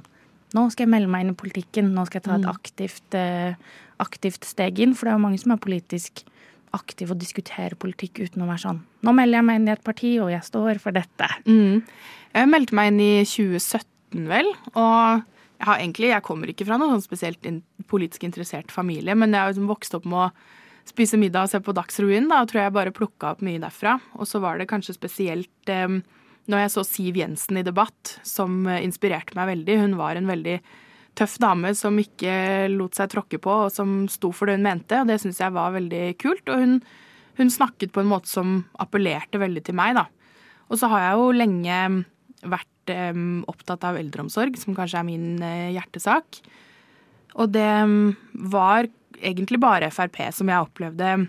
[0.56, 2.52] Nå skal jeg melde meg inn i politikken, nå skal jeg ta et mm.
[2.54, 4.94] aktivt, eh, aktivt steg inn.
[4.96, 6.24] For det er jo mange som er politisk
[6.76, 9.84] aktive og diskuterer politikk uten å være sånn Nå melder jeg meg inn i et
[9.86, 11.28] parti, og jeg står for dette.
[11.48, 11.84] Mm.
[12.34, 14.50] Jeg meldte meg inn i 2017, vel.
[14.74, 17.48] og jeg, egentlig, jeg kommer ikke fra noen sånn spesielt
[17.90, 20.32] politisk interessert familie, men jeg har liksom vokst opp med å
[20.88, 22.30] spise middag og se på Dagsrevyen.
[22.32, 23.98] Da og tror jeg bare plukka opp mye derfra.
[24.20, 26.00] Og så var det kanskje spesielt eh,
[26.48, 29.80] når jeg så Siv Jensen i debatt, som eh, inspirerte meg veldig.
[29.84, 30.60] Hun var en veldig
[31.18, 35.02] tøff dame som ikke lot seg tråkke på, og som sto for det hun mente.
[35.02, 36.46] Og det syns jeg var veldig kult.
[36.54, 36.80] Og hun,
[37.42, 40.08] hun, snakket på en måte som appellerte veldig til meg, da.
[40.68, 41.84] Og så har jeg jo lenge
[42.48, 42.72] vært
[43.50, 46.40] opptatt av eldreomsorg, som kanskje er min uh, hjertesak.
[47.38, 47.72] Og det
[48.34, 51.28] var egentlig bare Frp som jeg opplevde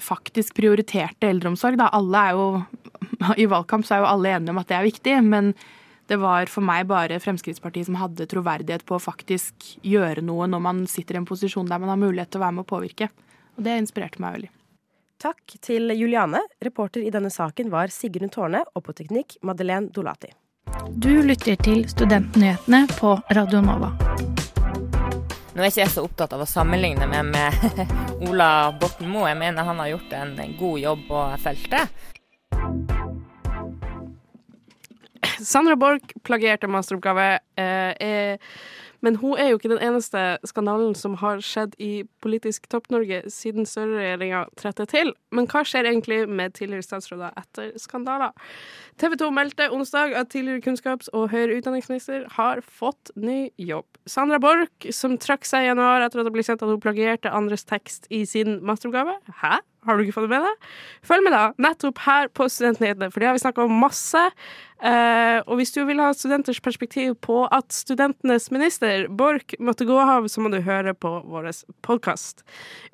[0.00, 1.78] faktisk prioriterte eldreomsorg.
[1.80, 1.90] Da.
[1.92, 2.48] Alle er jo,
[3.42, 5.52] I valgkamp så er jo alle enige om at det er viktig, men
[6.10, 10.64] det var for meg bare Fremskrittspartiet som hadde troverdighet på å faktisk gjøre noe når
[10.64, 13.08] man sitter i en posisjon der man har mulighet til å være med å påvirke.
[13.56, 14.52] Og det inspirerte meg veldig.
[15.22, 16.42] Takk til Juliane.
[16.64, 20.32] Reporter i denne saken var Sigrun Tårne, og på teknikk Madeleine Dolati.
[20.90, 23.90] Du lytter til Studentnyhetene på Radio Nova.
[25.52, 27.88] Nå er ikke jeg så opptatt av å sammenligne meg med
[28.28, 29.28] Ola Borten Moe.
[29.30, 31.98] Jeg mener han har gjort en god jobb på feltet.
[35.42, 37.28] Sandra Borch plagierte masteroppgave.
[37.58, 38.38] Eh, er
[39.02, 43.66] men hun er jo ikke den eneste skandalen som har skjedd i politisk Topp-Norge siden
[43.66, 45.10] Støre-regjeringa trådte til.
[45.34, 48.30] Men hva skjer egentlig med tidligere statsråder etter skandaler?
[49.00, 53.86] TV 2 meldte onsdag at tidligere kunnskaps- og høyere utdanningsminister har fått ny jobb.
[54.06, 57.32] Sandra Borch, som trakk seg i januar etter at det ble sendt at hun plagierte
[57.32, 59.60] andres tekst i sin masteroppgave, hæ?
[59.82, 60.66] Har du ikke fått det med deg?
[61.06, 61.46] Følg med, da.
[61.58, 64.20] Nettopp her på Studentnyhetene, for det har vi snakka om masse.
[64.78, 69.96] Eh, og hvis du vil ha studenters perspektiv på at studentenes minister, Borch, måtte gå
[69.98, 71.50] av, så må du høre på vår
[71.82, 72.44] podkast.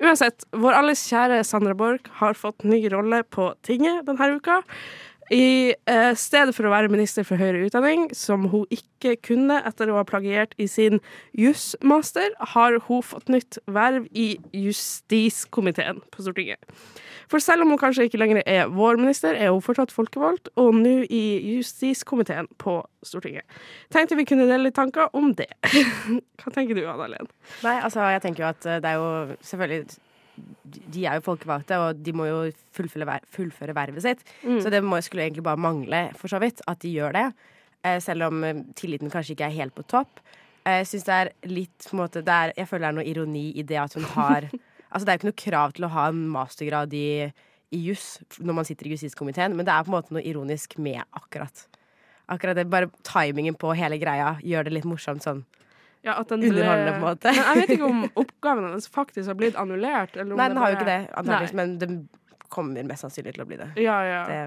[0.01, 4.63] Uansett, vår alles kjære Sandra Borch har fått ny rolle på tinget denne uka.
[5.29, 9.91] I eh, stedet for å være minister for høyere utdanning, som hun ikke kunne etter
[9.91, 10.97] å ha plagiert i sin
[11.37, 16.65] jusmaster, har hun fått nytt verv i justiskomiteen på Stortinget.
[17.29, 20.73] For selv om hun kanskje ikke lenger er vår minister, er hun fortsatt folkevalgt, og
[20.81, 21.23] nå i
[21.59, 23.45] justiskomiteen på Stortinget.
[23.93, 25.51] Tenkte vi kunne dele litt tanker om det.
[26.41, 27.29] Hva tenker du, Anna-Len?
[27.61, 29.99] Nei, altså, jeg tenker jo at det er jo selvfølgelig
[30.63, 32.41] de er jo folkevalgte, og de må jo
[32.75, 34.25] fullføre, fullføre vervet sitt.
[34.43, 34.59] Mm.
[34.63, 37.25] Så det må, skulle egentlig bare mangle, for så vidt, at de gjør det.
[37.85, 40.19] Eh, selv om eh, tilliten kanskje ikke er helt på topp.
[40.65, 43.07] Eh, jeg synes det er litt på en måte, er, Jeg føler det er noe
[43.07, 44.49] ironi i det at hun har
[44.91, 47.29] Altså Det er jo ikke noe krav til å ha en mastergrad i,
[47.69, 50.73] i juss når man sitter i justiskomiteen, men det er på en måte noe ironisk
[50.81, 51.67] med akkurat.
[52.25, 55.43] Akkurat det, Bare timingen på hele greia gjør det litt morsomt sånn.
[56.05, 57.31] Ja, at den Underholdende, på en måte.
[57.33, 60.15] Men jeg vet ikke om oppgaven hennes faktisk har blitt annullert.
[60.15, 61.89] Nei, den har jo ikke det, antakeligvis, men det
[62.49, 63.69] kommer mest sannsynlig til å bli det.
[63.83, 64.21] Ja, ja.
[64.29, 64.39] det.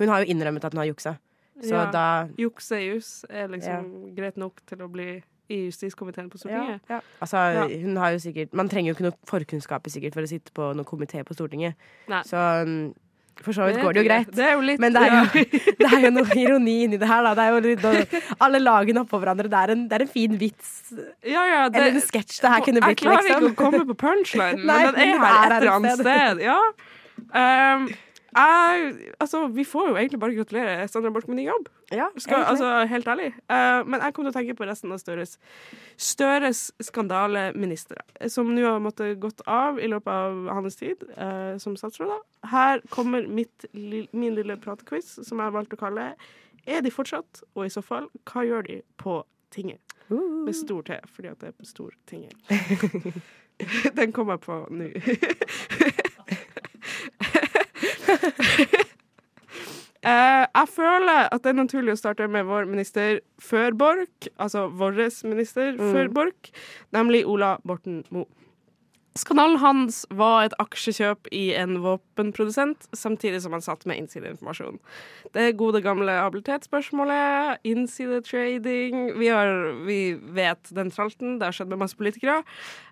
[0.00, 1.16] Hun har jo innrømmet at hun har juksa,
[1.60, 1.90] så Ja.
[1.92, 2.04] da
[2.38, 6.80] Jukse i jus er liksom greit nok til å bli i justiskomiteen på Stortinget.
[6.88, 7.00] Ja, ja.
[7.20, 7.66] Altså, Ja.
[7.66, 10.68] hun har jo sikkert Man trenger jo ikke noe forkunnskaper sikkert for å sitte på
[10.76, 11.74] noen komité på Stortinget.
[12.08, 12.22] Nei.
[12.22, 12.94] Så um,
[13.42, 14.30] for så vidt går det jo greit.
[14.36, 15.60] det jo litt- Men det er jo, ja.
[15.80, 17.32] det er jo noe ironi inni det her, da.
[17.38, 19.48] Det er jo litt, alle lagene oppå hverandre.
[19.48, 20.70] Det er en, det er en fin vits.
[21.24, 23.48] Ja, ja, det- Eller en sketsj det her kunne blitt, Jeg klarer liksom.
[23.48, 26.44] ikke å komme på punchline, men den er her et eller annet sted.
[26.44, 26.60] Ja.
[27.30, 27.88] Um,
[28.36, 31.68] jeg, altså, vi får jo egentlig bare gratulere Sandra Borch med ny jobb.
[31.90, 32.34] Skal, egentlig.
[32.46, 33.28] altså, helt ærlig.
[33.50, 35.34] Uh, men jeg kommer til å tenke på resten av Støres,
[35.98, 41.76] Støres skandaleministre, som nå har måttet gått av i løpet av hans tid uh, som
[41.78, 42.14] statsråd.
[42.14, 42.20] da.
[42.52, 46.12] Her kommer mitt, min lille pratequiz, som jeg har valgt å kalle
[46.68, 49.80] Er de fortsatt, og i så fall, hva gjør de på tinget?
[50.10, 52.34] Med stor T, fordi at det er på Stortinget.
[53.98, 54.88] Den kommer jeg på nå.
[60.02, 64.96] jeg føler at det er naturlig å starte med vår minister før Borch, altså vår
[65.28, 65.92] minister Mm.
[65.92, 66.52] før Borch,
[66.92, 68.24] nemlig Ola Borten Moe.
[69.18, 74.78] Skandalen hans var et aksjekjøp i en våpenprodusent, samtidig som han satt med innsideinformasjon.
[75.34, 79.50] Det gode gamle habilitetsspørsmålet, innsidetrading vi, har,
[79.88, 82.44] vi vet den tralten, det har skjedd med masse politikere.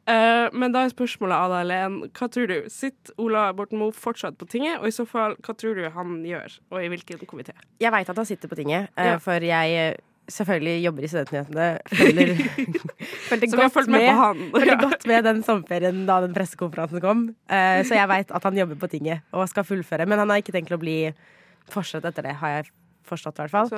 [0.09, 2.59] Uh, men da er spørsmålet, Ada Helen, hva tror du?
[2.73, 6.19] Sitter Ola Borten Moe fortsatt på tinget, og i så fall, hva tror du han
[6.27, 7.55] gjør, og i hvilken komité?
[7.79, 9.19] Jeg veit at han sitter på tinget, uh, Ja.
[9.23, 9.99] for jeg
[10.29, 11.69] selvfølgelig jobber i Studentnyhetene.
[11.93, 12.33] Følger,
[13.29, 14.81] følger godt med, med på følger Ja.
[14.83, 17.23] godt med den sommerferien da den pressekonferansen kom.
[17.51, 20.07] Uh, så jeg veit at han jobber på tinget og skal fullføre.
[20.09, 20.99] Men han har ikke tenkt å bli
[21.73, 22.71] fortsatt etter det, har jeg
[23.09, 23.69] forstått i hvert fall.
[23.71, 23.77] Så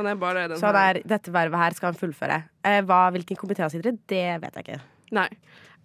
[0.59, 2.41] Så han er, dette vervet her skal han fullføre.
[2.67, 4.81] Uh, hva, hvilken komité han sitter i, det vet jeg ikke.
[5.15, 5.29] Nei.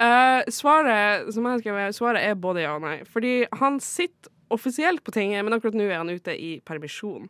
[0.02, 2.98] Uh, svaret, som jeg skrev, svaret er både ja og nei.
[3.08, 7.30] Fordi han sitter offisielt på tinget, men akkurat nå er han ute i permisjon.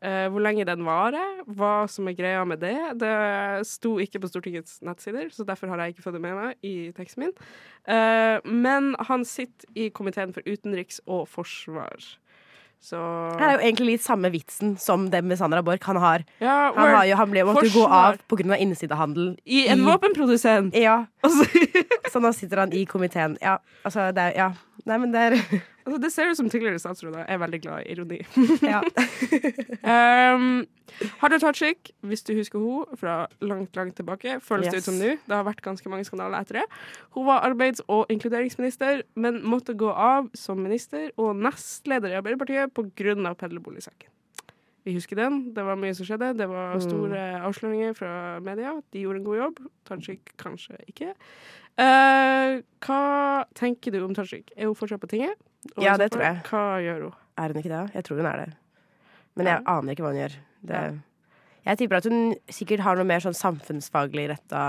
[0.00, 4.30] Eh, hvor lenge den varer, hva som er greia med det, det sto ikke på
[4.30, 7.34] Stortingets nettsider, så derfor har jeg ikke fått det med meg i teksten min.
[7.84, 12.00] Eh, men han sitter i komiteen for utenriks og forsvar.
[12.80, 12.96] Så
[13.36, 15.84] Det er jo egentlig litt samme vitsen som det med Sandra Borch.
[15.84, 18.16] Han, har, Ja, han, har jo, han ble, måtte forsvar.
[18.24, 18.56] gå av pga.
[18.56, 19.34] innsidehandel.
[19.44, 20.72] I en våpenprodusent?
[20.80, 21.02] Ja.
[22.12, 23.36] så nå sitter han i komiteen.
[23.44, 24.50] Ja, altså det er Ja.
[24.88, 27.94] Nei, men det er Altså, det ser ut som tidligere statsråder er veldig glad i
[27.96, 28.18] ironi.
[28.62, 28.80] Ja.
[30.34, 30.66] um,
[31.22, 35.16] Hadia Tajik, hvis du husker hun fra langt, langt tilbake, føles det ut som nå.
[35.26, 36.64] Det har vært ganske mange skandaler etter det.
[37.16, 42.74] Hun var arbeids- og inkluderingsminister, men måtte gå av som minister og nestleder i Arbeiderpartiet
[42.74, 43.34] pga.
[43.34, 44.08] pendlerboligsaken.
[44.84, 45.52] Vi husker den.
[45.54, 46.36] Det var mye som skjedde.
[46.38, 46.80] Det var Mm.
[46.86, 48.80] store avsløringer fra media.
[48.92, 49.58] De gjorde en god jobb.
[49.84, 51.14] Tajik kanskje ikke.
[51.78, 54.50] Uh, hva tenker du om Tajik?
[54.56, 55.36] Er hun fortsatt på tinget?
[55.80, 56.40] Ja, det tror jeg.
[56.48, 57.20] Hva gjør hun?
[57.40, 57.84] Er hun ikke det?
[57.96, 58.48] Jeg tror hun er det.
[59.38, 60.34] Men jeg aner ikke hva hun gjør.
[60.70, 60.80] Det,
[61.66, 64.64] jeg tipper at hun sikkert har noe mer sånn samfunnsfaglig retta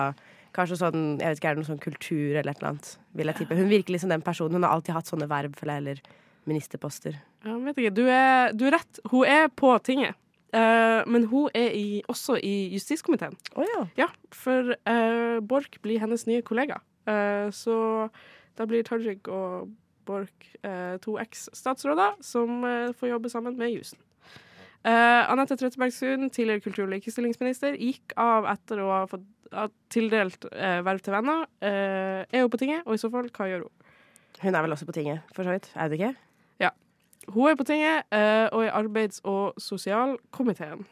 [0.52, 2.88] Kanskje sånn, jeg vet ikke, er det noe sånn kultur eller et eller annet.
[3.16, 3.56] Vil jeg tippe.
[3.56, 4.58] Hun virker liksom den personen.
[4.58, 6.02] Hun har alltid hatt sånne verv, føler jeg, eller
[6.50, 7.16] ministerposter.
[7.46, 7.94] Jeg vet ikke.
[7.96, 9.00] Du er, du er rett.
[9.14, 10.20] Hun er på tinget.
[10.52, 13.38] Uh, men hun er i, også i justiskomiteen.
[13.96, 14.10] ja.
[14.36, 16.82] For uh, Borch blir hennes nye kollega.
[17.08, 17.78] Uh, så
[18.60, 19.72] da blir Tajik og
[20.08, 24.00] Borch eh, to eks-statsråder som eh, får jobbe sammen med jusen.
[24.82, 29.28] Uh, Anette Trettebergstuen, tidligere kultur- og likestillingsminister, gikk av etter å ha fått
[29.92, 31.46] tildelt eh, verv til venner.
[31.60, 33.74] Eh, er hun på tinget, og i så fall, hva gjør hun?
[34.42, 35.70] Hun er vel også på tinget, for så vidt.
[35.76, 36.12] Er hun ikke?
[36.64, 36.72] Ja.
[37.28, 40.86] Hun er på tinget eh, og i arbeids- og sosialkomiteen.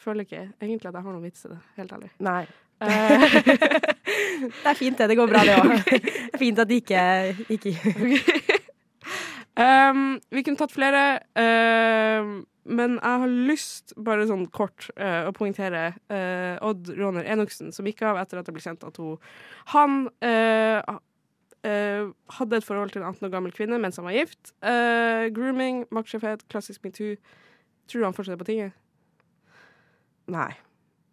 [0.00, 2.10] Føler ikke egentlig at jeg har noen vits til det, helt ærlig.
[2.22, 2.44] Nei.
[2.80, 3.26] Eh,
[4.62, 5.08] Det er fint det.
[5.08, 5.76] Det går bra, det òg.
[5.96, 7.02] Det er fint at de ikke,
[7.56, 7.72] ikke
[9.56, 12.32] Um, vi kunne tatt flere, um,
[12.68, 17.88] men jeg har lyst, bare sånn kort, uh, å poengtere uh, Odd Råner Enoksen, som
[17.88, 19.16] gikk av etter at det ble kjent at hun
[19.72, 20.98] Han uh,
[21.64, 24.52] uh, hadde et forhold til en 18 år gammel kvinne mens han var gift.
[24.60, 27.16] Uh, grooming, maktsjefhet, klassisk metoo.
[27.88, 28.76] Tror du han fortsatt er på tinget?
[30.36, 30.50] Nei.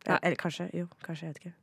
[0.08, 0.70] Ja, eller kanskje.
[0.74, 1.26] Jo, kanskje.
[1.26, 1.54] Jeg vet ikke.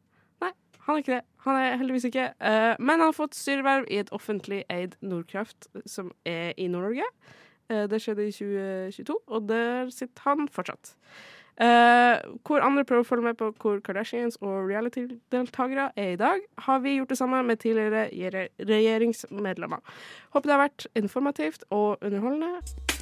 [0.41, 0.53] Nei,
[0.87, 1.23] Han er ikke det.
[1.45, 2.29] Han er heldigvis ikke.
[2.41, 7.07] Uh, men han har fått styreverv i et offentlig eid Nordkraft som er i Nord-Norge.
[7.71, 10.95] Uh, det skjedde i 2022, og der sitter han fortsatt.
[11.61, 12.17] Uh,
[12.49, 16.81] hvor andre prøver å følge med på hvor Kardashians og reality-deltakere er i dag, har
[16.81, 19.85] vi gjort det samme med tidligere regjeringsmedlemmer.
[20.33, 23.00] Håper det har vært informativt og underholdende.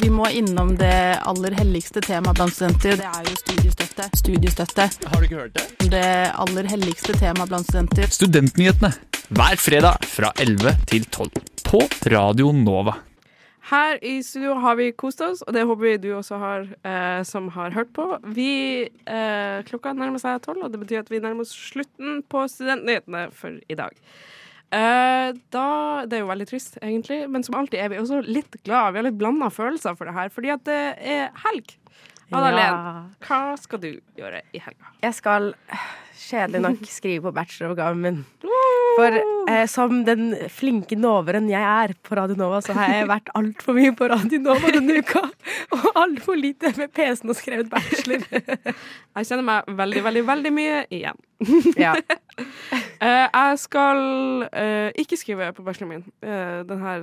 [0.00, 3.00] Vi må innom det aller helligste temaet blant studenter.
[3.00, 4.04] Det er jo studiestøtte.
[4.20, 4.84] Studiestøtte.
[5.10, 5.88] Har du ikke hørt det?
[5.90, 6.10] Det
[6.44, 8.06] aller helligste temaet blant studenter.
[8.14, 8.92] Studentnyhetene
[9.34, 11.82] hver fredag fra 11 til 12 på
[12.14, 12.94] Radio Nova.
[13.68, 17.20] Her i studio har vi kost oss, og det håper vi du også har, eh,
[17.26, 18.06] som har hørt på.
[18.38, 22.46] Vi, eh, klokka nærmer seg tolv, og det betyr at vi nærmer oss slutten på
[22.48, 23.92] Studentnyhetene for i dag.
[24.70, 25.66] Eh, da,
[26.04, 28.92] det er jo veldig trist, egentlig, men som alltid er vi også litt glad.
[28.92, 31.76] Vi har litt blanda følelser for det her, fordi at det er helg.
[32.28, 33.04] Adalen, Ja.
[33.24, 34.90] hva skal du gjøre i helga?
[35.00, 35.54] Jeg skal
[36.18, 38.18] kjedelig nok skrive på bacheloroppgaven min.
[38.98, 43.30] For eh, som den flinke noveren jeg er på Radio Nova, så har jeg vært
[43.38, 45.22] altfor mye på Radio Nova denne uka.
[45.76, 48.24] Og altfor lite med PC-en og skrevet bachelor.
[49.18, 51.24] Jeg kjenner meg veldig, veldig, veldig mye igjen.
[51.78, 51.94] Ja.
[52.98, 54.00] Uh, jeg skal
[54.46, 56.98] uh, ikke skrive på bacheloren min uh, denne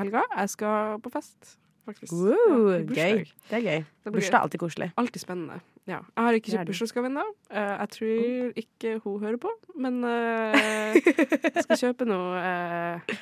[0.00, 0.24] helga.
[0.36, 1.56] Jeg skal på fest,
[1.86, 2.12] faktisk.
[2.12, 3.22] Wow, Ja, gøy.
[3.50, 3.86] Det er gøy.
[4.06, 4.90] Det Bursdag er alltid koselig.
[5.00, 5.60] Alltid spennende.
[5.86, 6.00] Ja.
[6.16, 7.24] Jeg har ikke kjøpt bursdagsgave ennå.
[7.50, 10.98] Eh, jeg tror ikke hun hører på, men uh,
[11.54, 13.16] jeg skal kjøpe noe uh,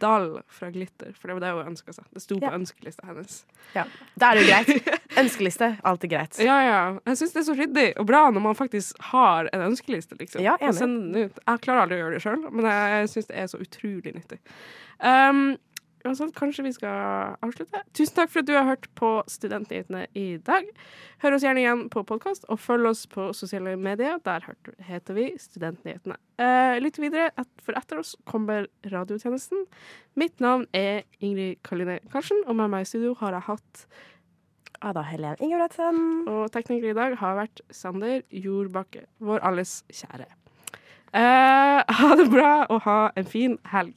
[0.00, 2.04] Dal fra Glitter, for det var det hun ønska seg.
[2.14, 2.52] Det sto på Ja.
[2.58, 3.40] ønskelista hennes.
[3.74, 3.86] Ja.
[4.20, 4.90] Da er det jo greit.
[5.20, 6.38] Ønskeliste, alltid greit.
[6.44, 6.82] Ja, ja.
[7.08, 10.14] Jeg syns det er så ryddig og bra når man faktisk har en ønskeliste.
[10.20, 10.44] liksom.
[10.44, 11.40] Ja, ut.
[11.42, 14.38] Jeg klarer aldri å gjøre det sjøl, men jeg syns det er så utrolig nyttig.
[15.00, 15.56] Um,
[16.04, 17.82] uansett, kanskje vi skal avslutte.
[17.96, 20.68] Tusen takk for at du har hørt på Studentnyhetene i dag.
[21.22, 24.20] Hør oss gjerne igjen på podkast, og følg oss på sosiale medier.
[24.24, 24.46] Der
[24.88, 26.18] heter vi Studentnyhetene.
[26.40, 27.30] Uh, lytt videre,
[27.64, 29.66] for etter oss kommer radiotjenesten.
[30.20, 33.86] Mitt navn er Ingrid Kaline Karsen, og med meg i studio har jeg hatt
[34.80, 36.28] Ada Helen Ingebretsen.
[36.30, 40.30] Og tekniker i dag har vært Sander Jordbakke, vår alles kjære.
[41.10, 43.96] Eh, ha det bra og ha en fin helg.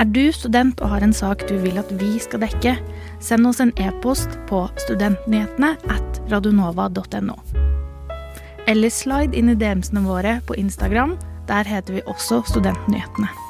[0.00, 2.72] Er du student og har en sak du vil at vi skal dekke,
[3.20, 7.36] send oss en e-post på studentnyhetene at radionova.no.
[8.64, 11.18] Eller slide inn i DM-ene våre på Instagram.
[11.50, 13.49] Der heter vi også Studentnyhetene.